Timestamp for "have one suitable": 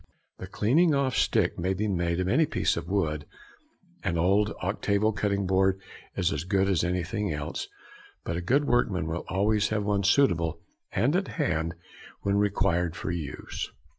9.69-10.59